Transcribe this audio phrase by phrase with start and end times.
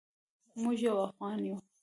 [0.61, 1.57] موږ یو افغان یو